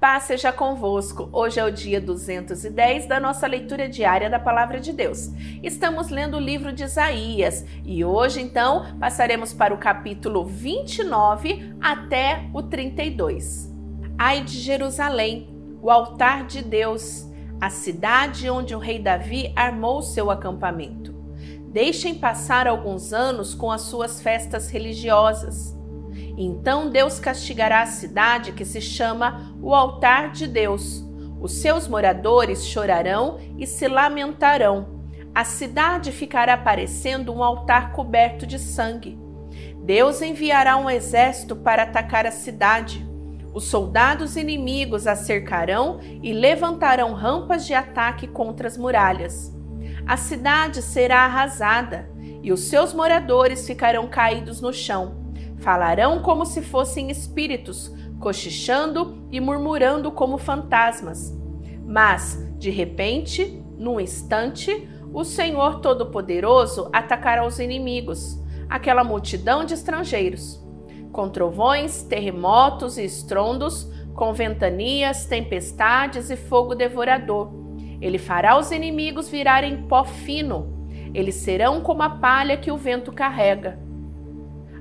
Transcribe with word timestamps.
Paz 0.00 0.24
seja 0.24 0.52
convosco. 0.52 1.28
Hoje 1.32 1.58
é 1.58 1.64
o 1.64 1.72
dia 1.72 2.00
210 2.00 3.06
da 3.06 3.18
nossa 3.18 3.48
leitura 3.48 3.88
diária 3.88 4.30
da 4.30 4.38
Palavra 4.38 4.78
de 4.78 4.92
Deus. 4.92 5.28
Estamos 5.60 6.08
lendo 6.08 6.36
o 6.36 6.40
livro 6.40 6.72
de 6.72 6.84
Isaías 6.84 7.66
e 7.84 8.04
hoje, 8.04 8.40
então, 8.40 8.96
passaremos 9.00 9.52
para 9.52 9.74
o 9.74 9.78
capítulo 9.78 10.44
29 10.44 11.74
até 11.80 12.48
o 12.54 12.62
32. 12.62 13.74
Ai 14.16 14.44
de 14.44 14.60
Jerusalém, 14.60 15.48
o 15.82 15.90
altar 15.90 16.46
de 16.46 16.62
Deus, 16.62 17.26
a 17.60 17.68
cidade 17.68 18.48
onde 18.48 18.76
o 18.76 18.78
rei 18.78 19.00
Davi 19.00 19.52
armou 19.56 20.00
seu 20.00 20.30
acampamento. 20.30 21.12
Deixem 21.72 22.14
passar 22.14 22.68
alguns 22.68 23.12
anos 23.12 23.52
com 23.52 23.68
as 23.68 23.80
suas 23.80 24.22
festas 24.22 24.70
religiosas 24.70 25.76
então 26.40 26.88
Deus 26.88 27.18
castigará 27.18 27.82
a 27.82 27.86
cidade 27.86 28.52
que 28.52 28.64
se 28.64 28.80
chama 28.80 29.52
o 29.60 29.74
altar 29.74 30.30
de 30.30 30.46
Deus. 30.46 31.04
Os 31.40 31.60
seus 31.60 31.88
moradores 31.88 32.64
chorarão 32.64 33.40
e 33.58 33.66
se 33.66 33.88
lamentarão. 33.88 35.02
A 35.34 35.44
cidade 35.44 36.12
ficará 36.12 36.56
parecendo 36.56 37.34
um 37.34 37.42
altar 37.42 37.90
coberto 37.90 38.46
de 38.46 38.56
sangue. 38.56 39.18
Deus 39.82 40.22
enviará 40.22 40.76
um 40.76 40.88
exército 40.88 41.56
para 41.56 41.82
atacar 41.82 42.24
a 42.24 42.30
cidade. 42.30 43.04
Os 43.52 43.64
soldados 43.64 44.36
inimigos 44.36 45.08
a 45.08 45.16
cercarão 45.16 45.98
e 46.22 46.32
levantarão 46.32 47.14
rampas 47.14 47.66
de 47.66 47.74
ataque 47.74 48.28
contra 48.28 48.68
as 48.68 48.78
muralhas. 48.78 49.52
A 50.06 50.16
cidade 50.16 50.82
será 50.82 51.24
arrasada 51.24 52.08
e 52.42 52.52
os 52.52 52.60
seus 52.68 52.94
moradores 52.94 53.66
ficarão 53.66 54.06
caídos 54.06 54.60
no 54.60 54.72
chão. 54.72 55.17
Falarão 55.60 56.20
como 56.22 56.44
se 56.44 56.62
fossem 56.62 57.10
espíritos, 57.10 57.92
cochichando 58.20 59.26
e 59.30 59.40
murmurando 59.40 60.10
como 60.10 60.38
fantasmas. 60.38 61.36
Mas, 61.84 62.38
de 62.58 62.70
repente, 62.70 63.62
num 63.78 64.00
instante, 64.00 64.88
o 65.12 65.24
Senhor 65.24 65.80
Todo-Poderoso 65.80 66.90
atacará 66.92 67.46
os 67.46 67.58
inimigos, 67.58 68.38
aquela 68.68 69.02
multidão 69.02 69.64
de 69.64 69.74
estrangeiros. 69.74 70.62
Com 71.12 71.28
trovões, 71.28 72.02
terremotos 72.02 72.98
e 72.98 73.04
estrondos, 73.04 73.90
com 74.14 74.32
ventanias, 74.34 75.24
tempestades 75.24 76.28
e 76.28 76.36
fogo 76.36 76.74
devorador. 76.74 77.50
Ele 78.00 78.18
fará 78.18 78.58
os 78.58 78.70
inimigos 78.70 79.28
virarem 79.28 79.86
pó 79.88 80.04
fino. 80.04 80.88
Eles 81.14 81.36
serão 81.36 81.80
como 81.80 82.02
a 82.02 82.10
palha 82.10 82.56
que 82.56 82.70
o 82.70 82.76
vento 82.76 83.12
carrega. 83.12 83.87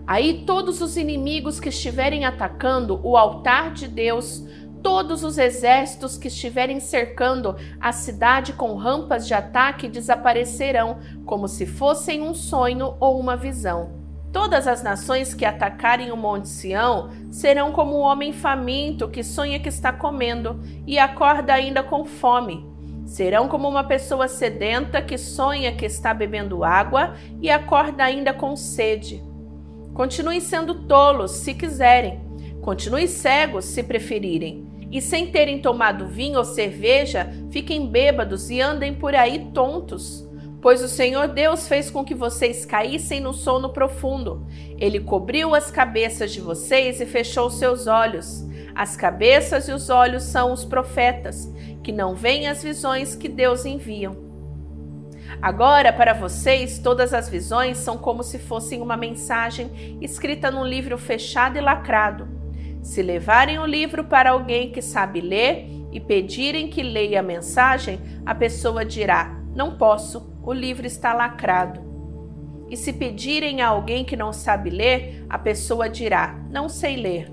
Aí 0.08 0.46
todos 0.46 0.80
os 0.80 0.96
inimigos 0.96 1.60
que 1.60 1.68
estiverem 1.68 2.24
atacando 2.24 2.98
o 3.04 3.18
altar 3.18 3.74
de 3.74 3.90
Deus, 3.90 4.42
todos 4.82 5.22
os 5.22 5.38
exércitos 5.38 6.18
que 6.18 6.30
estiverem 6.30 6.80
cercando 6.80 7.58
a 7.78 7.92
cidade 7.92 8.54
com 8.54 8.76
rampas 8.76 9.28
de 9.28 9.34
ataque 9.34 9.90
desaparecerão, 9.90 11.00
como 11.26 11.46
se 11.46 11.66
fossem 11.66 12.22
um 12.22 12.34
sonho 12.34 12.96
ou 13.02 13.20
uma 13.20 13.36
visão. 13.36 13.98
Todas 14.32 14.66
as 14.66 14.82
nações 14.82 15.34
que 15.34 15.44
atacarem 15.44 16.10
o 16.10 16.16
Monte 16.16 16.48
Sião 16.48 17.10
serão 17.30 17.74
como 17.74 17.98
um 17.98 18.02
homem 18.02 18.32
faminto 18.32 19.10
que 19.10 19.24
sonha 19.24 19.60
que 19.60 19.68
está 19.68 19.92
comendo 19.92 20.62
e 20.86 20.98
acorda 20.98 21.54
ainda 21.54 21.84
com 21.84 22.06
fome. 22.06 22.66
Serão 23.06 23.50
como 23.50 23.68
uma 23.68 23.84
pessoa 23.84 24.30
sedenta 24.30 25.02
que 25.02 25.18
sonha 25.18 25.76
que 25.76 25.86
está 25.86 26.14
bebendo 26.14 26.64
água 26.64 27.16
e 27.42 27.50
acorda 27.50 28.06
ainda 28.06 28.34
com 28.34 28.56
sede. 28.56 29.22
Continuem 29.98 30.40
sendo 30.40 30.76
tolos 30.76 31.32
se 31.32 31.56
quiserem. 31.56 32.22
Continuem 32.62 33.08
cegos 33.08 33.66
se 33.66 33.82
preferirem. 33.82 34.68
E 34.92 35.02
sem 35.02 35.32
terem 35.32 35.60
tomado 35.60 36.06
vinho 36.06 36.38
ou 36.38 36.46
cerveja, 36.46 37.28
fiquem 37.50 37.88
bêbados 37.88 38.52
e 38.52 38.62
andem 38.62 38.94
por 38.94 39.16
aí 39.16 39.50
tontos. 39.56 40.24
Pois 40.62 40.84
o 40.84 40.88
Senhor 40.88 41.30
Deus 41.30 41.68
fez 41.68 41.90
com 41.90 42.06
que 42.06 42.14
vocês 42.14 42.64
caíssem 42.64 43.20
no 43.20 43.34
sono 43.34 43.70
profundo. 43.70 44.46
Ele 44.78 45.00
cobriu 45.00 45.56
as 45.56 45.72
cabeças 45.72 46.32
de 46.32 46.42
vocês 46.42 47.02
e 47.02 47.06
fechou 47.08 47.50
seus 47.50 47.88
olhos. 47.88 48.46
As 48.76 48.96
cabeças 48.96 49.68
e 49.68 49.72
os 49.72 49.90
olhos 49.90 50.22
são 50.22 50.54
os 50.54 50.64
profetas, 50.64 51.52
que 51.84 51.92
não 51.92 52.14
veem 52.14 52.48
as 52.48 52.62
visões 52.62 53.16
que 53.16 53.28
Deus 53.28 53.66
enviam. 53.66 54.27
Agora, 55.42 55.94
para 55.94 56.14
vocês, 56.14 56.80
todas 56.80 57.14
as 57.14 57.30
visões 57.30 57.78
são 57.78 57.98
como 57.98 58.24
se 58.24 58.40
fossem 58.40 58.82
uma 58.82 58.98
mensagem 58.98 59.98
escrita 60.02 60.50
num 60.50 60.66
livro 60.66 60.98
fechado 60.98 61.58
e 61.58 61.62
lacrado. 61.62 62.28
Se 62.82 63.02
levarem 63.02 63.60
o 63.60 63.66
livro 63.66 64.04
para 64.04 64.32
alguém 64.32 64.72
que 64.72 64.82
sabe 64.82 65.22
ler 65.22 65.68
e 65.92 66.00
pedirem 66.00 66.70
que 66.70 66.82
leia 66.82 67.20
a 67.20 67.24
mensagem, 67.24 68.00
a 68.26 68.34
pessoa 68.34 68.84
dirá: 68.84 69.38
Não 69.56 69.78
posso, 69.78 70.34
o 70.42 70.54
livro 70.54 70.86
está 70.86 71.14
lacrado. 71.14 71.86
E 72.70 72.76
se 72.76 72.92
pedirem 72.92 73.62
a 73.62 73.68
alguém 73.68 74.04
que 74.04 74.16
não 74.16 74.34
sabe 74.34 74.70
ler, 74.70 75.26
a 75.30 75.38
pessoa 75.38 75.90
dirá: 75.90 76.40
Não 76.50 76.68
sei 76.68 76.96
ler. 76.96 77.32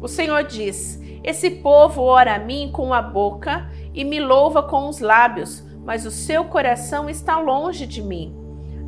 O 0.00 0.08
Senhor 0.08 0.42
diz: 0.44 1.00
Esse 1.22 1.50
povo 1.50 2.02
ora 2.02 2.34
a 2.34 2.38
mim 2.38 2.70
com 2.72 2.92
a 2.92 3.00
boca 3.00 3.70
e 3.94 4.04
me 4.04 4.18
louva 4.18 4.62
com 4.62 4.88
os 4.88 5.00
lábios 5.00 5.64
mas 5.84 6.06
o 6.06 6.10
seu 6.10 6.44
coração 6.44 7.08
está 7.08 7.38
longe 7.38 7.86
de 7.86 8.02
mim. 8.02 8.34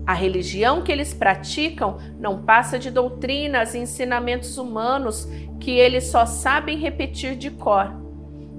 A 0.07 0.13
religião 0.13 0.83
que 0.83 0.93
eles 0.93 1.15
praticam 1.15 1.99
não 2.19 2.43
passa 2.43 2.79
de 2.79 2.91
doutrinas 2.91 3.75
e 3.75 3.79
ensinamentos 3.79 4.59
humanos 4.59 5.27
que 5.59 5.71
eles 5.71 6.05
só 6.05 6.27
sabem 6.27 6.79
repetir 6.79 7.37
de 7.37 7.51
cor. 7.51 7.91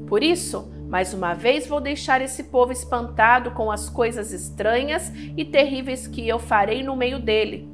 Por 0.08 0.24
isso, 0.24 0.72
mais 0.90 1.14
uma 1.14 1.34
vez 1.34 1.68
vou 1.68 1.80
deixar 1.80 2.22
esse 2.22 2.46
povo 2.46 2.72
espantado 2.72 3.52
com 3.52 3.72
as 3.72 3.90
coisas 3.90 4.32
estranhas 4.32 5.12
e 5.36 5.46
terríveis 5.46 6.08
que 6.08 6.28
eu 6.28 6.40
farei 6.40 6.82
no 6.82 6.96
meio 6.96 7.20
dele. 7.20 7.70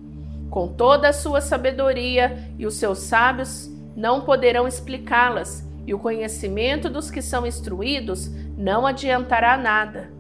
Com 0.50 0.68
toda 0.68 1.10
a 1.10 1.14
sua 1.14 1.40
sabedoria 1.40 2.52
e 2.60 2.66
os 2.66 2.76
seus 2.76 3.00
sábios 3.00 3.70
não 3.96 4.22
poderão 4.22 4.68
explicá-las, 4.68 5.66
e 5.86 5.94
o 5.94 6.00
conhecimento 6.00 6.90
dos 6.90 7.10
que 7.10 7.22
são 7.22 7.46
instruídos 7.46 8.30
não 8.58 8.86
adiantará 8.86 9.58
nada. 9.58 10.12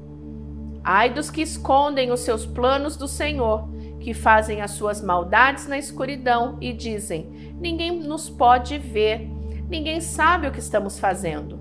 Ai 0.83 1.09
dos 1.09 1.29
que 1.29 1.41
escondem 1.41 2.11
os 2.11 2.21
seus 2.21 2.45
planos 2.45 2.97
do 2.97 3.07
Senhor, 3.07 3.69
que 3.99 4.13
fazem 4.13 4.61
as 4.61 4.71
suas 4.71 5.01
maldades 5.01 5.67
na 5.67 5.77
escuridão 5.77 6.57
e 6.59 6.73
dizem: 6.73 7.53
Ninguém 7.59 7.99
nos 7.99 8.29
pode 8.29 8.77
ver, 8.77 9.29
ninguém 9.69 10.01
sabe 10.01 10.47
o 10.47 10.51
que 10.51 10.59
estamos 10.59 10.99
fazendo. 10.99 11.59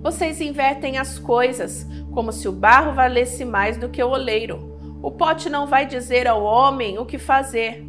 Vocês 0.00 0.40
invertem 0.40 0.96
as 0.96 1.18
coisas, 1.18 1.86
como 2.12 2.32
se 2.32 2.48
o 2.48 2.52
barro 2.52 2.92
valesse 2.92 3.44
mais 3.44 3.76
do 3.76 3.88
que 3.88 4.02
o 4.02 4.08
oleiro. 4.08 4.78
O 5.02 5.10
pote 5.10 5.50
não 5.50 5.66
vai 5.66 5.86
dizer 5.86 6.26
ao 6.26 6.42
homem 6.42 6.98
o 6.98 7.06
que 7.06 7.18
fazer. 7.18 7.86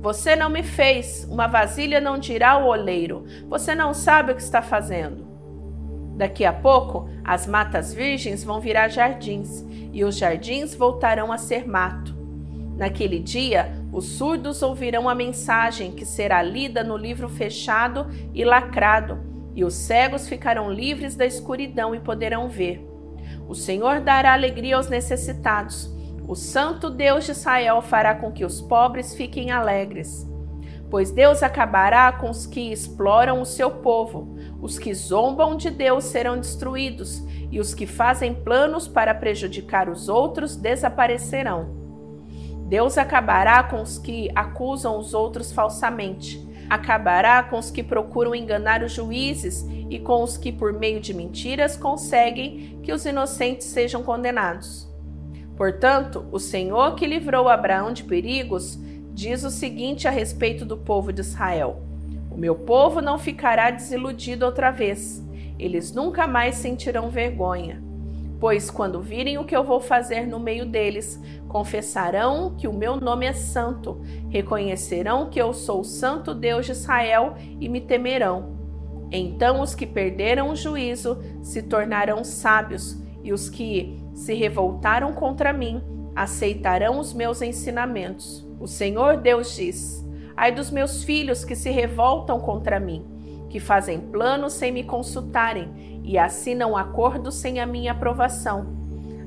Você 0.00 0.34
não 0.34 0.50
me 0.50 0.62
fez, 0.62 1.24
uma 1.30 1.46
vasilha 1.46 2.00
não 2.00 2.18
dirá 2.18 2.52
ao 2.52 2.66
oleiro. 2.66 3.24
Você 3.48 3.74
não 3.74 3.94
sabe 3.94 4.32
o 4.32 4.34
que 4.34 4.42
está 4.42 4.60
fazendo. 4.60 5.31
Daqui 6.16 6.44
a 6.44 6.52
pouco, 6.52 7.08
as 7.24 7.46
matas 7.46 7.92
virgens 7.92 8.44
vão 8.44 8.60
virar 8.60 8.88
jardins 8.88 9.64
e 9.92 10.04
os 10.04 10.16
jardins 10.16 10.74
voltarão 10.74 11.32
a 11.32 11.38
ser 11.38 11.66
mato. 11.66 12.14
Naquele 12.76 13.18
dia, 13.18 13.72
os 13.92 14.04
surdos 14.04 14.62
ouvirão 14.62 15.08
a 15.08 15.14
mensagem 15.14 15.92
que 15.92 16.04
será 16.04 16.42
lida 16.42 16.82
no 16.82 16.96
livro 16.96 17.28
fechado 17.28 18.06
e 18.34 18.44
lacrado, 18.44 19.18
e 19.54 19.64
os 19.64 19.74
cegos 19.74 20.28
ficarão 20.28 20.72
livres 20.72 21.14
da 21.14 21.26
escuridão 21.26 21.94
e 21.94 22.00
poderão 22.00 22.48
ver. 22.48 22.86
O 23.46 23.54
Senhor 23.54 24.00
dará 24.00 24.32
alegria 24.32 24.76
aos 24.76 24.88
necessitados. 24.88 25.92
O 26.26 26.34
Santo 26.34 26.88
Deus 26.88 27.24
de 27.24 27.32
Israel 27.32 27.82
fará 27.82 28.14
com 28.14 28.32
que 28.32 28.44
os 28.44 28.60
pobres 28.60 29.14
fiquem 29.14 29.50
alegres 29.50 30.26
pois 30.92 31.10
Deus 31.10 31.42
acabará 31.42 32.12
com 32.12 32.28
os 32.28 32.44
que 32.44 32.70
exploram 32.70 33.40
o 33.40 33.46
seu 33.46 33.70
povo. 33.70 34.36
Os 34.60 34.78
que 34.78 34.92
zombam 34.92 35.56
de 35.56 35.70
Deus 35.70 36.04
serão 36.04 36.38
destruídos, 36.38 37.24
e 37.50 37.58
os 37.58 37.72
que 37.72 37.86
fazem 37.86 38.34
planos 38.34 38.86
para 38.86 39.14
prejudicar 39.14 39.88
os 39.88 40.10
outros 40.10 40.54
desaparecerão. 40.54 41.74
Deus 42.68 42.98
acabará 42.98 43.62
com 43.62 43.80
os 43.80 43.96
que 43.96 44.30
acusam 44.34 44.98
os 44.98 45.14
outros 45.14 45.50
falsamente. 45.50 46.46
Acabará 46.68 47.42
com 47.42 47.58
os 47.58 47.70
que 47.70 47.82
procuram 47.82 48.34
enganar 48.34 48.82
os 48.82 48.92
juízes 48.92 49.66
e 49.88 49.98
com 49.98 50.22
os 50.22 50.36
que, 50.36 50.52
por 50.52 50.74
meio 50.74 51.00
de 51.00 51.14
mentiras, 51.14 51.74
conseguem 51.74 52.78
que 52.82 52.92
os 52.92 53.06
inocentes 53.06 53.66
sejam 53.66 54.02
condenados. 54.02 54.92
Portanto, 55.56 56.26
o 56.30 56.38
Senhor 56.38 56.96
que 56.96 57.06
livrou 57.06 57.48
Abraão 57.48 57.94
de 57.94 58.04
perigos 58.04 58.78
diz 59.12 59.44
o 59.44 59.50
seguinte 59.50 60.08
a 60.08 60.10
respeito 60.10 60.64
do 60.64 60.76
povo 60.76 61.12
de 61.12 61.20
Israel: 61.20 61.82
O 62.30 62.36
meu 62.36 62.54
povo 62.54 63.00
não 63.00 63.18
ficará 63.18 63.70
desiludido 63.70 64.44
outra 64.44 64.70
vez. 64.70 65.22
Eles 65.58 65.92
nunca 65.92 66.26
mais 66.26 66.56
sentirão 66.56 67.10
vergonha. 67.10 67.82
Pois 68.40 68.70
quando 68.70 69.00
virem 69.00 69.38
o 69.38 69.44
que 69.44 69.56
eu 69.56 69.62
vou 69.62 69.80
fazer 69.80 70.26
no 70.26 70.40
meio 70.40 70.66
deles, 70.66 71.22
confessarão 71.46 72.56
que 72.56 72.66
o 72.66 72.72
meu 72.72 72.96
nome 72.96 73.24
é 73.24 73.32
santo, 73.32 74.00
reconhecerão 74.30 75.30
que 75.30 75.40
eu 75.40 75.52
sou 75.52 75.82
o 75.82 75.84
santo 75.84 76.34
Deus 76.34 76.66
de 76.66 76.72
Israel 76.72 77.36
e 77.60 77.68
me 77.68 77.80
temerão. 77.80 78.56
Então 79.12 79.60
os 79.60 79.76
que 79.76 79.86
perderam 79.86 80.50
o 80.50 80.56
juízo 80.56 81.22
se 81.40 81.62
tornarão 81.62 82.24
sábios, 82.24 83.00
e 83.22 83.32
os 83.32 83.48
que 83.48 83.96
se 84.14 84.34
revoltaram 84.34 85.12
contra 85.12 85.52
mim 85.52 85.80
aceitarão 86.16 86.98
os 86.98 87.12
meus 87.12 87.40
ensinamentos. 87.42 88.44
O 88.62 88.68
Senhor 88.68 89.16
Deus 89.16 89.56
diz: 89.56 90.06
Ai 90.36 90.52
dos 90.52 90.70
meus 90.70 91.02
filhos 91.02 91.44
que 91.44 91.56
se 91.56 91.68
revoltam 91.68 92.38
contra 92.38 92.78
mim, 92.78 93.04
que 93.50 93.58
fazem 93.58 93.98
planos 93.98 94.52
sem 94.52 94.70
me 94.70 94.84
consultarem 94.84 96.00
e 96.04 96.16
assinam 96.16 96.76
acordos 96.76 97.34
sem 97.34 97.58
a 97.58 97.66
minha 97.66 97.90
aprovação. 97.90 98.68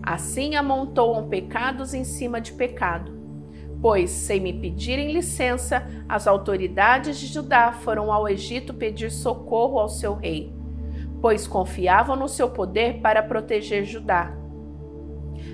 Assim 0.01 0.55
amontoam 0.55 1.27
pecados 1.27 1.93
em 1.93 2.05
cima 2.05 2.39
de 2.39 2.53
pecado. 2.53 3.11
Pois, 3.81 4.09
sem 4.09 4.39
me 4.39 4.53
pedirem 4.53 5.11
licença, 5.11 5.85
as 6.07 6.27
autoridades 6.27 7.19
de 7.19 7.27
Judá 7.27 7.73
foram 7.73 8.13
ao 8.13 8.29
Egito 8.29 8.73
pedir 8.73 9.11
socorro 9.11 9.79
ao 9.79 9.89
seu 9.89 10.13
rei, 10.13 10.55
pois 11.21 11.45
confiavam 11.45 12.15
no 12.15 12.29
seu 12.29 12.49
poder 12.49 13.01
para 13.01 13.21
proteger 13.21 13.83
Judá. 13.83 14.31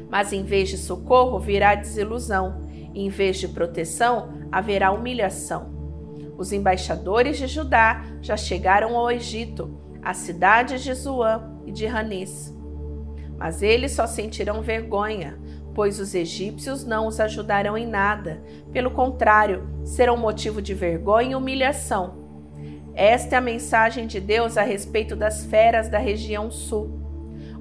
Mas 0.07 0.31
em 0.31 0.43
vez 0.43 0.69
de 0.69 0.77
socorro 0.77 1.39
virá 1.39 1.73
desilusão, 1.73 2.60
em 2.93 3.09
vez 3.09 3.37
de 3.37 3.47
proteção 3.47 4.47
haverá 4.51 4.91
humilhação. 4.91 5.71
Os 6.37 6.51
embaixadores 6.51 7.37
de 7.37 7.47
Judá 7.47 8.03
já 8.21 8.35
chegaram 8.35 8.97
ao 8.97 9.11
Egito, 9.11 9.79
às 10.01 10.17
cidades 10.17 10.83
de 10.83 10.93
Zoã 10.93 11.57
e 11.65 11.71
de 11.71 11.85
Ranes. 11.85 12.55
Mas 13.37 13.61
eles 13.61 13.91
só 13.91 14.07
sentirão 14.07 14.61
vergonha, 14.61 15.39
pois 15.73 15.99
os 15.99 16.13
egípcios 16.13 16.85
não 16.85 17.07
os 17.07 17.19
ajudarão 17.19 17.77
em 17.77 17.87
nada. 17.87 18.43
Pelo 18.71 18.91
contrário, 18.91 19.67
serão 19.83 20.17
motivo 20.17 20.61
de 20.61 20.73
vergonha 20.73 21.31
e 21.31 21.35
humilhação. 21.35 22.21
Esta 22.93 23.35
é 23.35 23.37
a 23.37 23.41
mensagem 23.41 24.05
de 24.05 24.19
Deus 24.19 24.57
a 24.57 24.63
respeito 24.63 25.15
das 25.15 25.45
feras 25.45 25.89
da 25.89 25.97
região 25.97 26.51
sul. 26.51 27.00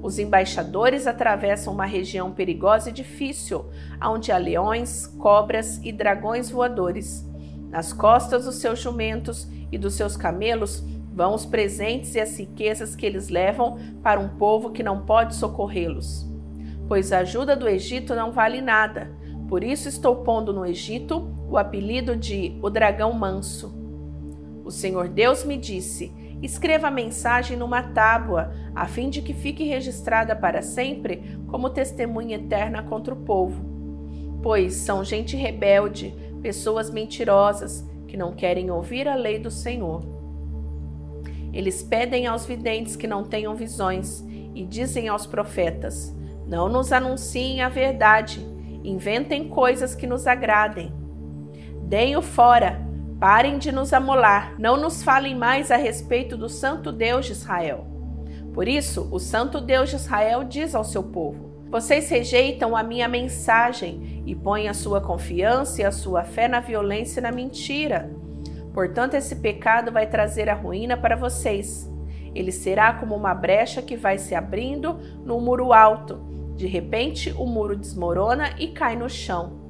Os 0.02 0.18
embaixadores 0.18 1.06
atravessam 1.06 1.74
uma 1.74 1.84
região 1.84 2.32
perigosa 2.32 2.88
e 2.88 2.92
difícil, 2.92 3.66
onde 4.02 4.32
há 4.32 4.38
leões, 4.38 5.06
cobras 5.06 5.78
e 5.84 5.92
dragões 5.92 6.50
voadores. 6.50 7.28
Nas 7.68 7.92
costas 7.92 8.46
dos 8.46 8.56
seus 8.56 8.80
jumentos 8.80 9.46
e 9.70 9.76
dos 9.76 9.94
seus 9.94 10.16
camelos 10.16 10.82
vão 11.12 11.34
os 11.34 11.44
presentes 11.44 12.14
e 12.14 12.20
as 12.20 12.38
riquezas 12.38 12.96
que 12.96 13.04
eles 13.04 13.28
levam 13.28 13.78
para 14.02 14.18
um 14.18 14.28
povo 14.28 14.70
que 14.70 14.82
não 14.82 15.04
pode 15.04 15.34
socorrê-los. 15.34 16.26
Pois 16.88 17.12
a 17.12 17.18
ajuda 17.18 17.54
do 17.54 17.68
Egito 17.68 18.14
não 18.14 18.32
vale 18.32 18.60
nada, 18.60 19.12
por 19.48 19.62
isso 19.62 19.88
estou 19.88 20.16
pondo 20.16 20.52
no 20.52 20.64
Egito 20.64 21.36
o 21.48 21.58
apelido 21.58 22.16
de 22.16 22.58
o 22.62 22.70
dragão 22.70 23.12
manso. 23.12 23.72
O 24.64 24.70
Senhor 24.70 25.08
Deus 25.08 25.44
me 25.44 25.56
disse: 25.56 26.12
Escreva 26.42 26.88
a 26.88 26.90
mensagem 26.90 27.56
numa 27.56 27.82
tábua, 27.82 28.52
a 28.74 28.86
fim 28.86 29.10
de 29.10 29.20
que 29.20 29.34
fique 29.34 29.64
registrada 29.64 30.34
para 30.34 30.62
sempre 30.62 31.38
como 31.48 31.68
testemunha 31.68 32.36
eterna 32.36 32.82
contra 32.82 33.12
o 33.12 33.18
povo. 33.24 33.62
Pois 34.42 34.74
são 34.74 35.04
gente 35.04 35.36
rebelde, 35.36 36.14
pessoas 36.40 36.90
mentirosas, 36.90 37.86
que 38.08 38.16
não 38.16 38.32
querem 38.32 38.70
ouvir 38.70 39.06
a 39.06 39.14
lei 39.14 39.38
do 39.38 39.50
Senhor. 39.50 40.02
Eles 41.52 41.82
pedem 41.82 42.26
aos 42.26 42.46
videntes 42.46 42.96
que 42.96 43.06
não 43.06 43.22
tenham 43.22 43.54
visões 43.54 44.24
e 44.54 44.64
dizem 44.64 45.08
aos 45.08 45.26
profetas: 45.26 46.16
Não 46.46 46.68
nos 46.68 46.90
anunciem 46.90 47.60
a 47.60 47.68
verdade, 47.68 48.40
inventem 48.82 49.48
coisas 49.48 49.94
que 49.94 50.06
nos 50.06 50.26
agradem. 50.26 50.92
Deem-o 51.82 52.22
fora 52.22 52.89
Parem 53.20 53.58
de 53.58 53.70
nos 53.70 53.92
amolar, 53.92 54.54
não 54.58 54.78
nos 54.78 55.02
falem 55.02 55.34
mais 55.34 55.70
a 55.70 55.76
respeito 55.76 56.38
do 56.38 56.48
Santo 56.48 56.90
Deus 56.90 57.26
de 57.26 57.32
Israel. 57.32 57.86
Por 58.54 58.66
isso, 58.66 59.10
o 59.12 59.18
Santo 59.18 59.60
Deus 59.60 59.90
de 59.90 59.96
Israel 59.96 60.42
diz 60.42 60.74
ao 60.74 60.84
seu 60.84 61.02
povo: 61.02 61.66
Vocês 61.68 62.08
rejeitam 62.08 62.74
a 62.74 62.82
minha 62.82 63.06
mensagem 63.06 64.22
e 64.24 64.34
põem 64.34 64.68
a 64.70 64.74
sua 64.74 65.02
confiança 65.02 65.82
e 65.82 65.84
a 65.84 65.92
sua 65.92 66.24
fé 66.24 66.48
na 66.48 66.60
violência 66.60 67.20
e 67.20 67.22
na 67.22 67.30
mentira. 67.30 68.10
Portanto, 68.72 69.12
esse 69.12 69.36
pecado 69.36 69.92
vai 69.92 70.06
trazer 70.06 70.48
a 70.48 70.54
ruína 70.54 70.96
para 70.96 71.14
vocês. 71.14 71.92
Ele 72.34 72.50
será 72.50 72.94
como 72.94 73.14
uma 73.14 73.34
brecha 73.34 73.82
que 73.82 73.98
vai 73.98 74.16
se 74.16 74.34
abrindo 74.34 74.98
num 75.26 75.42
muro 75.42 75.74
alto. 75.74 76.18
De 76.56 76.66
repente, 76.66 77.34
o 77.36 77.44
muro 77.44 77.76
desmorona 77.76 78.54
e 78.58 78.68
cai 78.68 78.96
no 78.96 79.10
chão. 79.10 79.60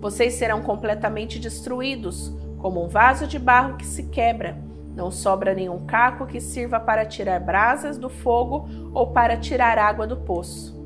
Vocês 0.00 0.34
serão 0.34 0.62
completamente 0.62 1.38
destruídos, 1.38 2.32
como 2.58 2.84
um 2.84 2.88
vaso 2.88 3.26
de 3.26 3.38
barro 3.38 3.76
que 3.76 3.86
se 3.86 4.04
quebra. 4.04 4.58
Não 4.94 5.10
sobra 5.10 5.54
nenhum 5.54 5.86
caco 5.86 6.26
que 6.26 6.40
sirva 6.40 6.80
para 6.80 7.06
tirar 7.06 7.40
brasas 7.40 7.96
do 7.96 8.08
fogo 8.08 8.68
ou 8.92 9.08
para 9.08 9.36
tirar 9.36 9.78
água 9.78 10.06
do 10.06 10.16
poço. 10.16 10.76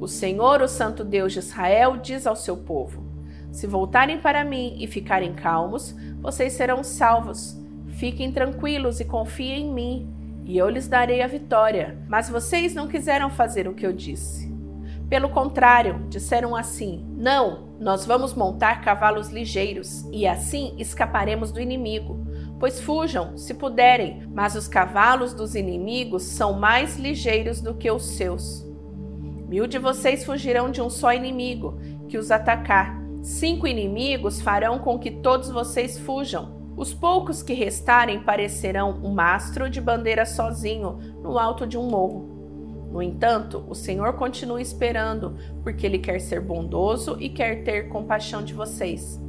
O 0.00 0.08
Senhor, 0.08 0.62
o 0.62 0.68
Santo 0.68 1.04
Deus 1.04 1.34
de 1.34 1.40
Israel, 1.40 1.98
diz 1.98 2.26
ao 2.26 2.34
seu 2.34 2.56
povo: 2.56 3.04
Se 3.52 3.66
voltarem 3.66 4.18
para 4.18 4.42
mim 4.42 4.76
e 4.78 4.86
ficarem 4.86 5.34
calmos, 5.34 5.94
vocês 6.20 6.54
serão 6.54 6.82
salvos. 6.82 7.60
Fiquem 7.88 8.32
tranquilos 8.32 8.98
e 8.98 9.04
confiem 9.04 9.66
em 9.66 9.74
mim, 9.74 10.14
e 10.46 10.56
eu 10.56 10.70
lhes 10.70 10.88
darei 10.88 11.20
a 11.20 11.26
vitória. 11.26 11.98
Mas 12.08 12.30
vocês 12.30 12.74
não 12.74 12.88
quiseram 12.88 13.28
fazer 13.28 13.68
o 13.68 13.74
que 13.74 13.86
eu 13.86 13.92
disse. 13.92 14.49
Pelo 15.10 15.28
contrário, 15.28 16.06
disseram 16.08 16.54
assim: 16.54 17.04
Não, 17.16 17.74
nós 17.80 18.06
vamos 18.06 18.32
montar 18.32 18.80
cavalos 18.80 19.28
ligeiros 19.28 20.08
e 20.12 20.24
assim 20.24 20.72
escaparemos 20.78 21.50
do 21.50 21.60
inimigo. 21.60 22.24
Pois 22.60 22.80
fujam, 22.80 23.36
se 23.36 23.52
puderem, 23.54 24.28
mas 24.32 24.54
os 24.54 24.68
cavalos 24.68 25.34
dos 25.34 25.56
inimigos 25.56 26.22
são 26.22 26.52
mais 26.52 26.96
ligeiros 26.96 27.60
do 27.60 27.74
que 27.74 27.90
os 27.90 28.04
seus. 28.04 28.64
Mil 29.48 29.66
de 29.66 29.78
vocês 29.78 30.24
fugirão 30.24 30.70
de 30.70 30.80
um 30.80 30.88
só 30.88 31.12
inimigo 31.12 31.80
que 32.08 32.16
os 32.16 32.30
atacar. 32.30 32.96
Cinco 33.20 33.66
inimigos 33.66 34.40
farão 34.40 34.78
com 34.78 34.96
que 34.96 35.10
todos 35.10 35.50
vocês 35.50 35.98
fujam. 35.98 36.60
Os 36.76 36.94
poucos 36.94 37.42
que 37.42 37.52
restarem 37.52 38.22
parecerão 38.22 39.00
um 39.02 39.12
mastro 39.12 39.68
de 39.68 39.80
bandeira 39.80 40.24
sozinho 40.24 40.98
no 41.20 41.36
alto 41.36 41.66
de 41.66 41.76
um 41.76 41.90
morro. 41.90 42.39
No 42.90 43.00
entanto, 43.00 43.64
o 43.68 43.74
Senhor 43.74 44.14
continua 44.14 44.60
esperando, 44.60 45.36
porque 45.62 45.86
Ele 45.86 45.98
quer 45.98 46.20
ser 46.20 46.40
bondoso 46.40 47.16
e 47.20 47.28
quer 47.28 47.62
ter 47.62 47.88
compaixão 47.88 48.42
de 48.42 48.52
vocês. 48.52 49.20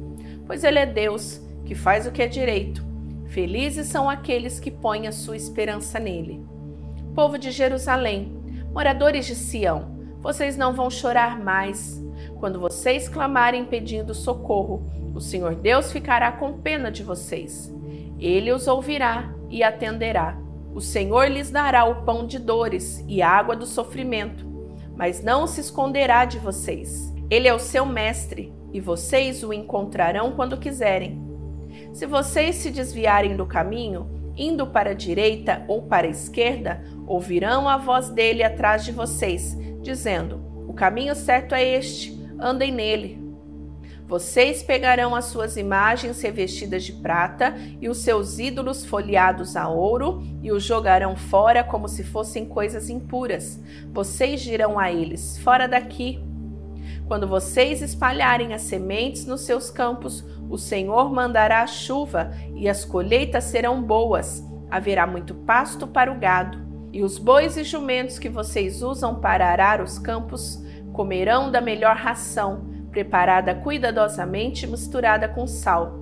Pois 0.46 0.64
Ele 0.64 0.80
é 0.80 0.86
Deus, 0.86 1.40
que 1.64 1.74
faz 1.74 2.06
o 2.06 2.10
que 2.10 2.22
é 2.22 2.26
direito. 2.26 2.84
Felizes 3.26 3.86
são 3.86 4.10
aqueles 4.10 4.58
que 4.58 4.70
põem 4.70 5.06
a 5.06 5.12
sua 5.12 5.36
esperança 5.36 5.98
nele. 5.98 6.44
Povo 7.14 7.38
de 7.38 7.50
Jerusalém, 7.50 8.32
moradores 8.72 9.26
de 9.26 9.34
Sião, 9.34 9.92
vocês 10.20 10.56
não 10.56 10.72
vão 10.72 10.90
chorar 10.90 11.38
mais. 11.38 12.02
Quando 12.38 12.60
vocês 12.60 13.08
clamarem 13.08 13.64
pedindo 13.64 14.14
socorro, 14.14 14.86
o 15.14 15.20
Senhor 15.20 15.54
Deus 15.54 15.92
ficará 15.92 16.32
com 16.32 16.60
pena 16.60 16.90
de 16.90 17.02
vocês. 17.02 17.72
Ele 18.18 18.52
os 18.52 18.66
ouvirá 18.66 19.34
e 19.50 19.62
atenderá. 19.62 20.38
O 20.74 20.80
Senhor 20.80 21.28
lhes 21.28 21.50
dará 21.50 21.84
o 21.84 22.02
pão 22.04 22.26
de 22.26 22.38
dores 22.38 23.04
e 23.06 23.20
a 23.20 23.28
água 23.28 23.54
do 23.54 23.66
sofrimento, 23.66 24.46
mas 24.96 25.22
não 25.22 25.46
se 25.46 25.60
esconderá 25.60 26.24
de 26.24 26.38
vocês. 26.38 27.12
Ele 27.28 27.46
é 27.46 27.54
o 27.54 27.58
seu 27.58 27.84
mestre 27.84 28.52
e 28.72 28.80
vocês 28.80 29.42
o 29.42 29.52
encontrarão 29.52 30.32
quando 30.32 30.58
quiserem. 30.58 31.20
Se 31.92 32.06
vocês 32.06 32.56
se 32.56 32.70
desviarem 32.70 33.36
do 33.36 33.46
caminho, 33.46 34.08
indo 34.36 34.66
para 34.66 34.90
a 34.90 34.94
direita 34.94 35.64
ou 35.68 35.82
para 35.82 36.06
a 36.06 36.10
esquerda, 36.10 36.82
ouvirão 37.06 37.68
a 37.68 37.76
voz 37.76 38.08
dele 38.08 38.42
atrás 38.42 38.84
de 38.84 38.92
vocês, 38.92 39.56
dizendo: 39.82 40.42
O 40.66 40.72
caminho 40.72 41.14
certo 41.14 41.54
é 41.54 41.62
este, 41.62 42.18
andem 42.38 42.72
nele. 42.72 43.21
Vocês 44.12 44.62
pegarão 44.62 45.14
as 45.14 45.24
suas 45.24 45.56
imagens 45.56 46.20
revestidas 46.20 46.84
de 46.84 46.92
prata 46.92 47.54
e 47.80 47.88
os 47.88 47.96
seus 48.02 48.38
ídolos 48.38 48.84
folheados 48.84 49.56
a 49.56 49.70
ouro 49.70 50.22
e 50.42 50.52
os 50.52 50.62
jogarão 50.62 51.16
fora 51.16 51.64
como 51.64 51.88
se 51.88 52.04
fossem 52.04 52.44
coisas 52.44 52.90
impuras. 52.90 53.58
Vocês 53.90 54.42
dirão 54.42 54.78
a 54.78 54.92
eles: 54.92 55.38
Fora 55.38 55.66
daqui. 55.66 56.22
Quando 57.08 57.26
vocês 57.26 57.80
espalharem 57.80 58.52
as 58.52 58.60
sementes 58.60 59.24
nos 59.24 59.46
seus 59.46 59.70
campos, 59.70 60.22
o 60.50 60.58
Senhor 60.58 61.10
mandará 61.10 61.62
a 61.62 61.66
chuva 61.66 62.34
e 62.54 62.68
as 62.68 62.84
colheitas 62.84 63.44
serão 63.44 63.82
boas. 63.82 64.46
Haverá 64.70 65.06
muito 65.06 65.34
pasto 65.34 65.86
para 65.86 66.12
o 66.12 66.18
gado. 66.18 66.58
E 66.92 67.02
os 67.02 67.16
bois 67.16 67.56
e 67.56 67.64
jumentos 67.64 68.18
que 68.18 68.28
vocês 68.28 68.82
usam 68.82 69.22
para 69.22 69.48
arar 69.48 69.80
os 69.80 69.98
campos 69.98 70.62
comerão 70.92 71.50
da 71.50 71.62
melhor 71.62 71.96
ração 71.96 72.71
preparada 72.92 73.54
cuidadosamente 73.54 74.66
misturada 74.66 75.26
com 75.26 75.46
sal. 75.46 75.98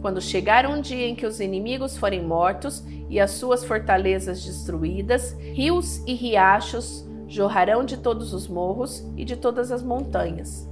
Quando 0.00 0.20
chegar 0.20 0.66
um 0.66 0.80
dia 0.80 1.06
em 1.06 1.14
que 1.14 1.26
os 1.26 1.40
inimigos 1.40 1.96
forem 1.96 2.24
mortos 2.24 2.82
e 3.10 3.20
as 3.20 3.32
suas 3.32 3.64
fortalezas 3.64 4.44
destruídas, 4.44 5.36
rios 5.52 6.02
e 6.06 6.14
riachos 6.14 7.06
jorrarão 7.28 7.84
de 7.84 7.96
todos 7.96 8.32
os 8.32 8.48
morros 8.48 9.06
e 9.16 9.24
de 9.24 9.36
todas 9.36 9.70
as 9.70 9.82
montanhas. 9.82 10.68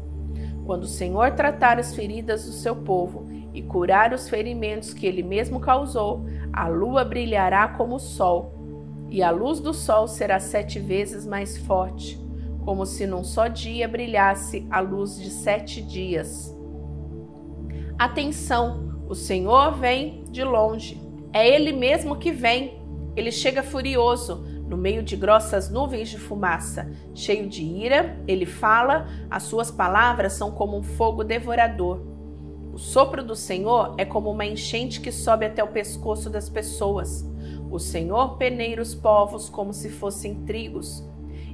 Quando 0.64 0.84
o 0.84 0.88
Senhor 0.88 1.32
tratar 1.32 1.78
as 1.78 1.94
feridas 1.94 2.44
do 2.44 2.52
seu 2.52 2.76
povo 2.76 3.28
e 3.52 3.60
curar 3.60 4.12
os 4.12 4.28
ferimentos 4.28 4.94
que 4.94 5.06
ele 5.06 5.22
mesmo 5.22 5.58
causou, 5.58 6.26
a 6.52 6.68
lua 6.68 7.04
brilhará 7.04 7.68
como 7.68 7.96
o 7.96 8.00
sol, 8.00 8.54
e 9.08 9.22
a 9.22 9.30
luz 9.30 9.58
do 9.58 9.74
sol 9.74 10.06
será 10.06 10.38
sete 10.38 10.78
vezes 10.78 11.26
mais 11.26 11.56
forte, 11.56 12.20
como 12.64 12.84
se 12.84 13.06
num 13.06 13.24
só 13.24 13.48
dia 13.48 13.88
brilhasse 13.88 14.66
a 14.70 14.80
luz 14.80 15.18
de 15.18 15.30
sete 15.30 15.80
dias. 15.82 16.56
Atenção, 17.98 19.04
o 19.08 19.14
Senhor 19.14 19.74
vem 19.74 20.24
de 20.30 20.44
longe. 20.44 21.00
É 21.32 21.46
Ele 21.48 21.72
mesmo 21.72 22.16
que 22.16 22.32
vem. 22.32 22.80
Ele 23.16 23.32
chega 23.32 23.62
furioso, 23.62 24.44
no 24.68 24.76
meio 24.76 25.02
de 25.02 25.16
grossas 25.16 25.68
nuvens 25.68 26.08
de 26.08 26.18
fumaça. 26.18 26.90
Cheio 27.14 27.48
de 27.48 27.62
ira, 27.62 28.22
ele 28.26 28.46
fala, 28.46 29.08
as 29.28 29.42
suas 29.42 29.70
palavras 29.70 30.34
são 30.34 30.52
como 30.52 30.78
um 30.78 30.82
fogo 30.82 31.24
devorador. 31.24 32.00
O 32.72 32.78
sopro 32.78 33.22
do 33.22 33.34
Senhor 33.34 33.94
é 33.98 34.04
como 34.04 34.30
uma 34.30 34.46
enchente 34.46 35.00
que 35.00 35.10
sobe 35.10 35.44
até 35.44 35.62
o 35.62 35.68
pescoço 35.68 36.30
das 36.30 36.48
pessoas. 36.48 37.28
O 37.68 37.80
Senhor 37.80 38.36
peneira 38.36 38.80
os 38.80 38.94
povos 38.94 39.48
como 39.48 39.72
se 39.72 39.90
fossem 39.90 40.44
trigos 40.44 41.09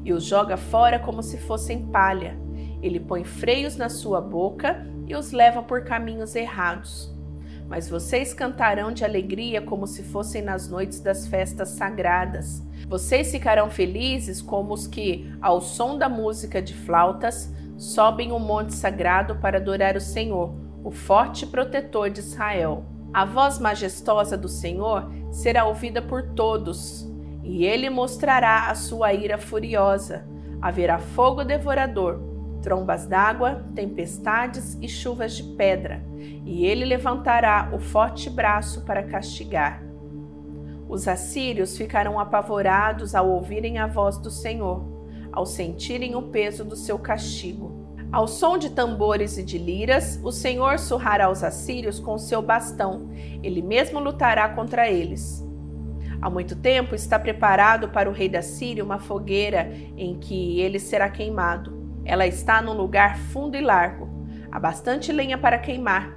e 0.06 0.12
os 0.12 0.22
joga 0.22 0.56
fora 0.56 1.00
como 1.00 1.20
se 1.20 1.36
fossem 1.36 1.84
palha. 1.88 2.38
Ele 2.80 3.00
põe 3.00 3.24
freios 3.24 3.76
na 3.76 3.88
sua 3.88 4.20
boca 4.20 4.86
e 5.04 5.16
os 5.16 5.32
leva 5.32 5.64
por 5.64 5.82
caminhos 5.82 6.36
errados. 6.36 7.12
Mas 7.68 7.88
vocês 7.88 8.32
cantarão 8.32 8.92
de 8.92 9.04
alegria 9.04 9.60
como 9.60 9.84
se 9.84 10.04
fossem 10.04 10.42
nas 10.42 10.68
noites 10.68 11.00
das 11.00 11.26
festas 11.26 11.70
sagradas. 11.70 12.62
Vocês 12.88 13.32
ficarão 13.32 13.68
felizes 13.68 14.40
como 14.40 14.72
os 14.72 14.86
que, 14.86 15.28
ao 15.42 15.60
som 15.60 15.98
da 15.98 16.08
música 16.08 16.62
de 16.62 16.72
flautas, 16.72 17.52
sobem 17.76 18.30
o 18.30 18.36
um 18.36 18.38
monte 18.38 18.76
sagrado 18.76 19.34
para 19.34 19.58
adorar 19.58 19.96
o 19.96 20.00
Senhor, 20.00 20.54
o 20.84 20.92
forte 20.92 21.44
protetor 21.44 22.10
de 22.10 22.20
Israel. 22.20 22.84
A 23.12 23.24
voz 23.24 23.58
majestosa 23.58 24.38
do 24.38 24.48
Senhor 24.48 25.10
será 25.32 25.64
ouvida 25.64 26.00
por 26.00 26.22
todos, 26.30 27.10
e 27.46 27.64
ele 27.64 27.88
mostrará 27.88 28.68
a 28.68 28.74
sua 28.74 29.12
ira 29.14 29.38
furiosa. 29.38 30.26
Haverá 30.60 30.98
fogo 30.98 31.44
devorador, 31.44 32.20
trombas 32.60 33.06
d'água, 33.06 33.64
tempestades 33.74 34.76
e 34.82 34.88
chuvas 34.88 35.36
de 35.36 35.44
pedra, 35.54 36.04
e 36.44 36.66
ele 36.66 36.84
levantará 36.84 37.70
o 37.72 37.78
forte 37.78 38.28
braço 38.28 38.84
para 38.84 39.04
castigar. 39.04 39.80
Os 40.88 41.06
assírios 41.06 41.76
ficarão 41.76 42.18
apavorados 42.18 43.14
ao 43.14 43.30
ouvirem 43.30 43.78
a 43.78 43.86
voz 43.86 44.18
do 44.18 44.30
Senhor, 44.30 44.82
ao 45.32 45.46
sentirem 45.46 46.16
o 46.16 46.22
peso 46.22 46.64
do 46.64 46.74
seu 46.74 46.98
castigo. 46.98 47.86
Ao 48.10 48.26
som 48.26 48.58
de 48.58 48.70
tambores 48.70 49.38
e 49.38 49.44
de 49.44 49.58
liras, 49.58 50.20
o 50.24 50.32
Senhor 50.32 50.78
surrará 50.78 51.30
os 51.30 51.44
assírios 51.44 52.00
com 52.00 52.18
seu 52.18 52.42
bastão, 52.42 53.08
ele 53.42 53.62
mesmo 53.62 54.00
lutará 54.00 54.48
contra 54.48 54.88
eles. 54.88 55.46
Há 56.20 56.30
muito 56.30 56.56
tempo 56.56 56.94
está 56.94 57.18
preparado 57.18 57.88
para 57.88 58.08
o 58.08 58.12
rei 58.12 58.28
da 58.28 58.42
Síria 58.42 58.84
uma 58.84 58.98
fogueira 58.98 59.70
em 59.96 60.18
que 60.18 60.60
ele 60.60 60.78
será 60.78 61.08
queimado. 61.08 61.76
Ela 62.04 62.26
está 62.26 62.62
num 62.62 62.72
lugar 62.72 63.18
fundo 63.18 63.56
e 63.56 63.60
largo. 63.60 64.08
Há 64.50 64.58
bastante 64.58 65.12
lenha 65.12 65.36
para 65.36 65.58
queimar. 65.58 66.16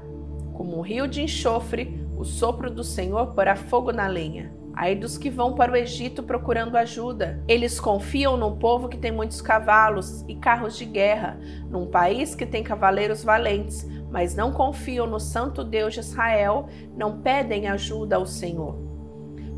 Como 0.54 0.78
um 0.78 0.82
rio 0.82 1.08
de 1.08 1.22
enxofre, 1.22 2.08
o 2.18 2.24
sopro 2.24 2.70
do 2.70 2.84
Senhor 2.84 3.34
porá 3.34 3.56
fogo 3.56 3.92
na 3.92 4.08
lenha. 4.08 4.54
Aí 4.74 4.96
dos 4.96 5.18
que 5.18 5.30
vão 5.30 5.56
para 5.56 5.72
o 5.72 5.76
Egito 5.76 6.24
procurando 6.24 6.78
ajuda. 6.78 7.44
Eles 7.48 7.80
confiam 7.80 8.38
num 8.38 8.58
povo 8.58 8.88
que 8.88 8.98
tem 8.98 9.12
muitos 9.12 9.42
cavalos 9.42 10.24
e 10.28 10.36
carros 10.36 10.78
de 10.78 10.86
guerra, 10.86 11.38
num 11.70 11.88
país 11.88 12.34
que 12.34 12.46
tem 12.46 12.64
cavaleiros 12.64 13.24
valentes, 13.24 13.86
mas 14.10 14.36
não 14.36 14.54
confiam 14.54 15.06
no 15.06 15.20
Santo 15.20 15.64
Deus 15.64 15.96
de 15.96 16.00
Israel, 16.00 16.68
não 16.96 17.20
pedem 17.20 17.68
ajuda 17.68 18.16
ao 18.16 18.26
Senhor. 18.26 18.89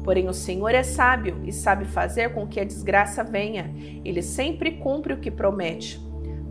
Porém, 0.03 0.27
o 0.27 0.33
Senhor 0.33 0.73
é 0.73 0.83
sábio 0.83 1.39
e 1.43 1.51
sabe 1.51 1.85
fazer 1.85 2.33
com 2.33 2.47
que 2.47 2.59
a 2.59 2.65
desgraça 2.65 3.23
venha. 3.23 3.73
Ele 4.03 4.21
sempre 4.21 4.71
cumpre 4.71 5.13
o 5.13 5.19
que 5.19 5.29
promete. 5.29 5.99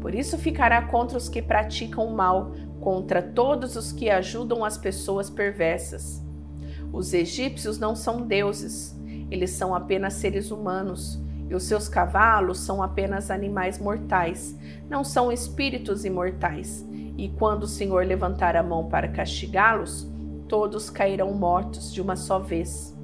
Por 0.00 0.14
isso 0.14 0.38
ficará 0.38 0.82
contra 0.82 1.18
os 1.18 1.28
que 1.28 1.42
praticam 1.42 2.06
o 2.06 2.14
mal, 2.14 2.52
contra 2.80 3.20
todos 3.20 3.76
os 3.76 3.92
que 3.92 4.08
ajudam 4.08 4.64
as 4.64 4.78
pessoas 4.78 5.28
perversas. 5.28 6.24
Os 6.92 7.12
egípcios 7.12 7.78
não 7.78 7.94
são 7.94 8.26
deuses, 8.26 8.98
eles 9.30 9.50
são 9.50 9.74
apenas 9.74 10.14
seres 10.14 10.50
humanos, 10.50 11.20
e 11.48 11.54
os 11.54 11.64
seus 11.64 11.88
cavalos 11.88 12.60
são 12.60 12.82
apenas 12.82 13.30
animais 13.30 13.78
mortais, 13.78 14.56
não 14.88 15.04
são 15.04 15.30
espíritos 15.30 16.04
imortais. 16.04 16.86
E 17.18 17.28
quando 17.28 17.64
o 17.64 17.68
Senhor 17.68 18.06
levantar 18.06 18.56
a 18.56 18.62
mão 18.62 18.88
para 18.88 19.08
castigá-los, 19.08 20.08
todos 20.48 20.88
cairão 20.88 21.32
mortos 21.34 21.92
de 21.92 22.00
uma 22.00 22.16
só 22.16 22.38
vez. 22.38 22.96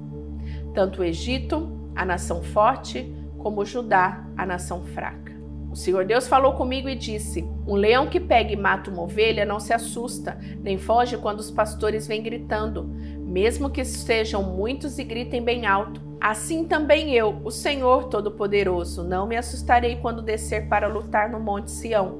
Tanto 0.77 1.01
o 1.01 1.03
Egito, 1.03 1.91
a 1.95 2.05
nação 2.05 2.43
forte, 2.43 3.11
como 3.39 3.65
Judá, 3.65 4.27
a 4.37 4.45
nação 4.45 4.83
fraca. 4.83 5.33
O 5.71 5.75
Senhor 5.75 6.05
Deus 6.05 6.27
falou 6.27 6.53
comigo 6.53 6.87
e 6.87 6.93
disse: 6.93 7.43
Um 7.65 7.73
leão 7.73 8.05
que 8.05 8.19
pega 8.19 8.53
e 8.53 8.55
mata 8.55 8.91
uma 8.91 9.01
ovelha 9.01 9.43
não 9.43 9.59
se 9.59 9.73
assusta, 9.73 10.37
nem 10.61 10.77
foge 10.77 11.17
quando 11.17 11.39
os 11.39 11.49
pastores 11.49 12.05
vêm 12.07 12.21
gritando, 12.21 12.83
mesmo 12.83 13.71
que 13.71 13.83
sejam 13.83 14.43
muitos 14.43 14.99
e 14.99 15.03
gritem 15.03 15.41
bem 15.41 15.65
alto. 15.65 15.99
Assim 16.21 16.63
também 16.65 17.11
eu, 17.11 17.41
o 17.43 17.49
Senhor 17.49 18.03
Todo-Poderoso, 18.03 19.03
não 19.03 19.25
me 19.25 19.35
assustarei 19.35 19.95
quando 19.95 20.21
descer 20.21 20.69
para 20.69 20.87
lutar 20.87 21.27
no 21.27 21.39
Monte 21.39 21.71
Sião. 21.71 22.19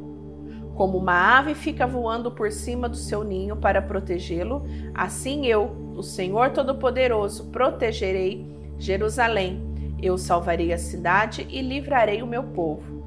Como 0.74 0.98
uma 0.98 1.38
ave 1.38 1.54
fica 1.54 1.86
voando 1.86 2.32
por 2.32 2.52
cima 2.52 2.90
do 2.90 2.98
seu 2.98 3.24
ninho 3.24 3.56
para 3.56 3.84
protegê-lo, 3.84 4.64
assim 4.96 5.46
eu, 5.46 5.87
o 5.98 6.04
Senhor 6.04 6.52
Todo-Poderoso, 6.52 7.46
protegerei 7.46 8.46
Jerusalém. 8.78 9.64
Eu 10.00 10.16
salvarei 10.16 10.72
a 10.72 10.78
cidade 10.78 11.48
e 11.50 11.60
livrarei 11.60 12.22
o 12.22 12.28
meu 12.28 12.44
povo. 12.44 13.04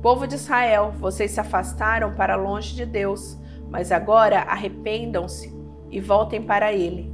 Povo 0.00 0.26
de 0.26 0.34
Israel, 0.34 0.92
vocês 0.98 1.32
se 1.32 1.40
afastaram 1.40 2.14
para 2.14 2.34
longe 2.34 2.74
de 2.74 2.86
Deus, 2.86 3.38
mas 3.68 3.92
agora 3.92 4.40
arrependam-se 4.40 5.54
e 5.90 6.00
voltem 6.00 6.42
para 6.42 6.72
ele. 6.72 7.12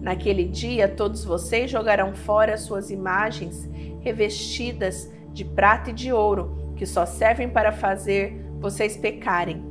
Naquele 0.00 0.44
dia, 0.44 0.88
todos 0.88 1.24
vocês 1.24 1.68
jogarão 1.68 2.14
fora 2.14 2.56
suas 2.56 2.88
imagens 2.88 3.68
revestidas 4.00 5.12
de 5.32 5.44
prata 5.44 5.90
e 5.90 5.92
de 5.92 6.12
ouro, 6.12 6.72
que 6.76 6.86
só 6.86 7.04
servem 7.04 7.48
para 7.48 7.72
fazer 7.72 8.46
vocês 8.60 8.96
pecarem. 8.96 9.69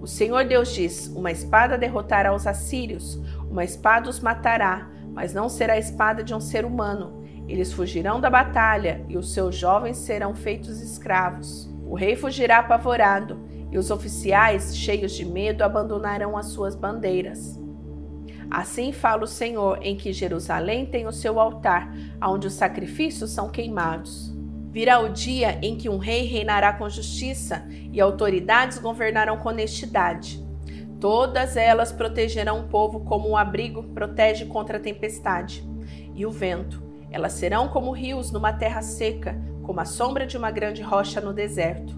O 0.00 0.06
Senhor 0.06 0.44
Deus 0.44 0.72
diz: 0.72 1.08
Uma 1.14 1.30
espada 1.30 1.76
derrotará 1.76 2.34
os 2.34 2.46
assírios, 2.46 3.20
uma 3.50 3.64
espada 3.64 4.08
os 4.08 4.20
matará, 4.20 4.88
mas 5.12 5.34
não 5.34 5.48
será 5.48 5.74
a 5.74 5.78
espada 5.78 6.22
de 6.22 6.34
um 6.34 6.40
ser 6.40 6.64
humano. 6.64 7.24
Eles 7.48 7.72
fugirão 7.72 8.20
da 8.20 8.28
batalha 8.28 9.04
e 9.08 9.16
os 9.16 9.32
seus 9.32 9.56
jovens 9.56 9.96
serão 9.96 10.34
feitos 10.34 10.80
escravos. 10.80 11.68
O 11.86 11.94
rei 11.94 12.14
fugirá 12.14 12.58
apavorado 12.58 13.40
e 13.72 13.78
os 13.78 13.90
oficiais, 13.90 14.76
cheios 14.76 15.12
de 15.12 15.24
medo, 15.24 15.62
abandonarão 15.62 16.36
as 16.36 16.46
suas 16.46 16.74
bandeiras. 16.74 17.58
Assim 18.50 18.92
fala 18.92 19.24
o 19.24 19.26
Senhor, 19.26 19.78
em 19.82 19.96
que 19.96 20.12
Jerusalém 20.12 20.86
tem 20.86 21.06
o 21.06 21.12
seu 21.12 21.38
altar, 21.38 21.92
onde 22.22 22.46
os 22.46 22.54
sacrifícios 22.54 23.30
são 23.30 23.50
queimados. 23.50 24.37
Virá 24.70 25.00
o 25.00 25.08
dia 25.08 25.58
em 25.62 25.76
que 25.76 25.88
um 25.88 25.98
rei 25.98 26.24
reinará 26.26 26.72
com 26.72 26.88
justiça 26.88 27.66
e 27.92 28.00
autoridades 28.00 28.78
governarão 28.78 29.38
com 29.38 29.48
honestidade. 29.48 30.44
Todas 31.00 31.56
elas 31.56 31.92
protegerão 31.92 32.60
o 32.60 32.68
povo 32.68 33.00
como 33.00 33.28
um 33.28 33.36
abrigo 33.36 33.82
protege 33.94 34.46
contra 34.46 34.78
a 34.78 34.80
tempestade 34.80 35.66
e 36.14 36.26
o 36.26 36.30
vento. 36.30 36.82
Elas 37.10 37.32
serão 37.32 37.68
como 37.68 37.92
rios 37.92 38.30
numa 38.30 38.52
terra 38.52 38.82
seca, 38.82 39.40
como 39.62 39.80
a 39.80 39.84
sombra 39.84 40.26
de 40.26 40.36
uma 40.36 40.50
grande 40.50 40.82
rocha 40.82 41.20
no 41.20 41.32
deserto. 41.32 41.96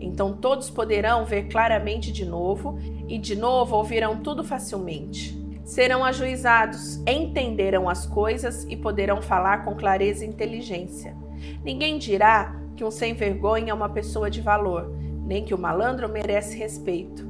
Então 0.00 0.32
todos 0.32 0.70
poderão 0.70 1.24
ver 1.24 1.48
claramente 1.48 2.10
de 2.10 2.24
novo, 2.24 2.78
e 3.06 3.18
de 3.18 3.36
novo 3.36 3.76
ouvirão 3.76 4.22
tudo 4.22 4.42
facilmente 4.42 5.40
serão 5.70 6.04
ajuizados, 6.04 7.00
entenderão 7.06 7.88
as 7.88 8.04
coisas 8.04 8.64
e 8.68 8.76
poderão 8.76 9.22
falar 9.22 9.64
com 9.64 9.76
clareza 9.76 10.24
e 10.24 10.28
inteligência. 10.28 11.16
Ninguém 11.64 11.98
dirá 11.98 12.60
que 12.76 12.84
um 12.84 12.90
sem 12.90 13.14
vergonha 13.14 13.70
é 13.70 13.74
uma 13.74 13.88
pessoa 13.88 14.30
de 14.30 14.40
valor, 14.40 14.90
nem 15.24 15.44
que 15.44 15.54
o 15.54 15.58
malandro 15.58 16.08
merece 16.08 16.56
respeito, 16.56 17.28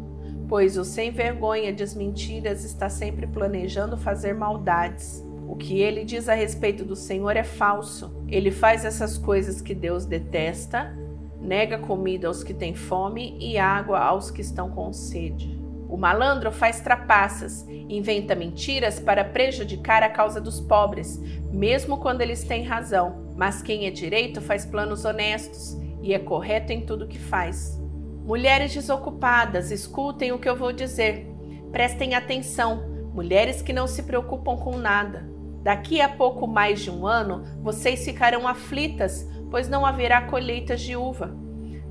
pois 0.48 0.78
o 0.78 0.84
sem 0.84 1.10
vergonha 1.10 1.72
de 1.72 1.96
mentiras 1.96 2.64
está 2.64 2.88
sempre 2.88 3.26
planejando 3.26 3.96
fazer 3.96 4.34
maldades. 4.34 5.24
O 5.46 5.56
que 5.56 5.80
ele 5.80 6.04
diz 6.04 6.28
a 6.28 6.34
respeito 6.34 6.84
do 6.84 6.94
Senhor 6.94 7.36
é 7.36 7.42
falso. 7.42 8.14
Ele 8.28 8.50
faz 8.50 8.84
essas 8.84 9.18
coisas 9.18 9.60
que 9.60 9.74
Deus 9.74 10.06
detesta, 10.06 10.96
nega 11.40 11.78
comida 11.78 12.28
aos 12.28 12.44
que 12.44 12.54
têm 12.54 12.74
fome 12.74 13.36
e 13.40 13.58
água 13.58 13.98
aos 13.98 14.30
que 14.30 14.40
estão 14.40 14.70
com 14.70 14.92
sede. 14.92 15.59
O 15.90 15.96
malandro 15.96 16.52
faz 16.52 16.80
trapaças, 16.80 17.66
inventa 17.68 18.36
mentiras 18.36 19.00
para 19.00 19.24
prejudicar 19.24 20.04
a 20.04 20.08
causa 20.08 20.40
dos 20.40 20.60
pobres, 20.60 21.20
mesmo 21.50 21.98
quando 21.98 22.20
eles 22.20 22.44
têm 22.44 22.62
razão. 22.62 23.34
Mas 23.36 23.60
quem 23.60 23.86
é 23.86 23.90
direito 23.90 24.40
faz 24.40 24.64
planos 24.64 25.04
honestos 25.04 25.76
e 26.00 26.14
é 26.14 26.18
correto 26.20 26.72
em 26.72 26.86
tudo 26.86 27.08
que 27.08 27.18
faz. 27.18 27.76
Mulheres 28.24 28.72
desocupadas, 28.72 29.72
escutem 29.72 30.30
o 30.30 30.38
que 30.38 30.48
eu 30.48 30.54
vou 30.54 30.72
dizer. 30.72 31.26
Prestem 31.72 32.14
atenção, 32.14 32.84
mulheres 33.12 33.60
que 33.60 33.72
não 33.72 33.88
se 33.88 34.04
preocupam 34.04 34.56
com 34.56 34.76
nada. 34.76 35.28
Daqui 35.60 36.00
a 36.00 36.08
pouco 36.08 36.46
mais 36.46 36.80
de 36.80 36.90
um 36.90 37.04
ano, 37.04 37.42
vocês 37.62 38.04
ficarão 38.04 38.46
aflitas, 38.46 39.28
pois 39.50 39.68
não 39.68 39.84
haverá 39.84 40.22
colheitas 40.22 40.80
de 40.80 40.94
uva. 40.94 41.36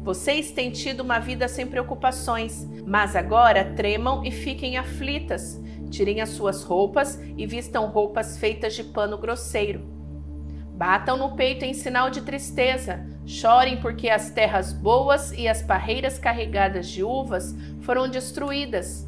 Vocês 0.03 0.51
têm 0.51 0.71
tido 0.71 1.01
uma 1.01 1.19
vida 1.19 1.47
sem 1.47 1.67
preocupações, 1.67 2.67
mas 2.85 3.15
agora 3.15 3.73
tremam 3.75 4.23
e 4.23 4.31
fiquem 4.31 4.77
aflitas. 4.77 5.61
Tirem 5.89 6.21
as 6.21 6.29
suas 6.29 6.63
roupas 6.63 7.19
e 7.37 7.45
vistam 7.45 7.87
roupas 7.87 8.37
feitas 8.37 8.75
de 8.75 8.83
pano 8.83 9.17
grosseiro. 9.17 9.81
Batam 10.73 11.17
no 11.17 11.35
peito 11.35 11.65
em 11.65 11.73
sinal 11.73 12.09
de 12.09 12.21
tristeza, 12.21 13.05
chorem 13.25 13.81
porque 13.81 14.09
as 14.09 14.29
terras 14.29 14.71
boas 14.71 15.33
e 15.33 15.47
as 15.47 15.61
parreiras 15.61 16.17
carregadas 16.17 16.87
de 16.87 17.03
uvas 17.03 17.53
foram 17.81 18.07
destruídas. 18.07 19.05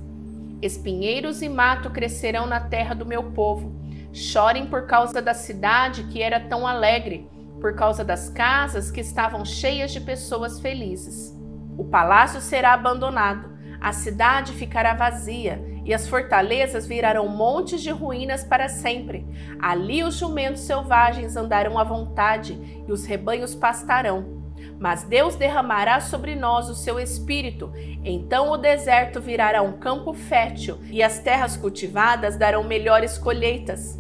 Espinheiros 0.61 1.41
e 1.41 1.47
mato 1.47 1.89
crescerão 1.89 2.45
na 2.45 2.59
terra 2.59 2.93
do 2.93 3.05
meu 3.05 3.31
povo. 3.31 3.73
Chorem 4.11 4.65
por 4.65 4.85
causa 4.85 5.21
da 5.21 5.33
cidade 5.33 6.03
que 6.03 6.21
era 6.21 6.41
tão 6.41 6.67
alegre, 6.67 7.29
por 7.61 7.75
causa 7.75 8.03
das 8.03 8.27
casas 8.27 8.91
que 8.91 8.99
estavam 8.99 9.45
cheias 9.45 9.91
de 9.91 10.01
pessoas 10.01 10.59
felizes. 10.59 11.39
O 11.77 11.85
palácio 11.85 12.41
será 12.41 12.73
abandonado, 12.73 13.51
a 13.79 13.93
cidade 13.93 14.53
ficará 14.53 14.93
vazia 14.93 15.59
e 15.83 15.91
as 15.91 16.07
fortalezas 16.07 16.85
virarão 16.85 17.27
montes 17.27 17.81
de 17.81 17.89
ruínas 17.89 18.43
para 18.43 18.69
sempre. 18.69 19.25
Ali 19.59 20.03
os 20.03 20.15
jumentos 20.15 20.61
selvagens 20.61 21.35
andarão 21.35 21.79
à 21.79 21.83
vontade 21.83 22.83
e 22.87 22.91
os 22.91 23.05
rebanhos 23.05 23.55
pastarão. 23.55 24.39
Mas 24.79 25.03
Deus 25.03 25.35
derramará 25.35 25.99
sobre 25.99 26.35
nós 26.35 26.69
o 26.69 26.75
seu 26.75 26.99
espírito. 26.99 27.71
Então 28.03 28.51
o 28.51 28.57
deserto 28.57 29.19
virará 29.19 29.63
um 29.63 29.73
campo 29.73 30.13
fértil 30.13 30.77
e 30.83 31.01
as 31.01 31.17
terras 31.17 31.57
cultivadas 31.57 32.37
darão 32.37 32.63
melhores 32.63 33.17
colheitas. 33.17 33.99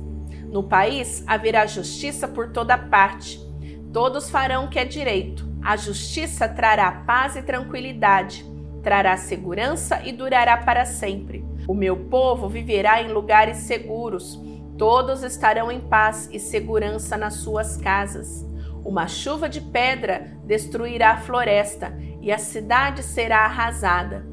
No 0.51 0.61
país 0.61 1.23
haverá 1.25 1.65
justiça 1.65 2.27
por 2.27 2.51
toda 2.51 2.77
parte. 2.77 3.50
Todos 3.93 4.29
farão 4.29 4.65
o 4.65 4.69
que 4.69 4.79
é 4.79 4.85
direito. 4.85 5.45
A 5.61 5.75
justiça 5.75 6.47
trará 6.47 6.91
paz 6.91 7.35
e 7.35 7.41
tranquilidade, 7.41 8.45
trará 8.81 9.17
segurança 9.17 10.01
e 10.03 10.13
durará 10.13 10.57
para 10.57 10.85
sempre. 10.85 11.45
O 11.67 11.73
meu 11.73 12.05
povo 12.05 12.47
viverá 12.47 13.01
em 13.01 13.11
lugares 13.11 13.57
seguros. 13.57 14.39
Todos 14.77 15.23
estarão 15.23 15.71
em 15.71 15.81
paz 15.81 16.29
e 16.31 16.39
segurança 16.39 17.17
nas 17.17 17.35
suas 17.35 17.75
casas. 17.77 18.47
Uma 18.83 19.07
chuva 19.07 19.47
de 19.47 19.61
pedra 19.61 20.37
destruirá 20.45 21.11
a 21.11 21.17
floresta 21.17 21.93
e 22.21 22.31
a 22.31 22.37
cidade 22.37 23.03
será 23.03 23.39
arrasada. 23.39 24.25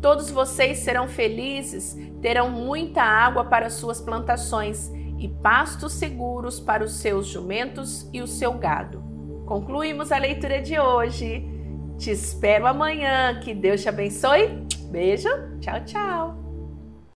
Todos 0.00 0.30
vocês 0.30 0.78
serão 0.78 1.06
felizes, 1.06 1.96
terão 2.20 2.50
muita 2.50 3.02
água 3.02 3.44
para 3.44 3.70
suas 3.70 4.00
plantações 4.00 4.90
e 5.22 5.28
pastos 5.28 5.92
seguros 5.92 6.58
para 6.58 6.82
os 6.82 6.94
seus 6.94 7.28
jumentos 7.28 8.08
e 8.12 8.20
o 8.20 8.26
seu 8.26 8.54
gado. 8.54 9.00
Concluímos 9.46 10.10
a 10.10 10.18
leitura 10.18 10.60
de 10.60 10.78
hoje. 10.78 11.46
Te 11.96 12.10
espero 12.10 12.66
amanhã. 12.66 13.38
Que 13.40 13.54
Deus 13.54 13.82
te 13.82 13.88
abençoe. 13.88 14.66
Beijo. 14.90 15.28
Tchau, 15.60 15.84
tchau. 15.84 16.41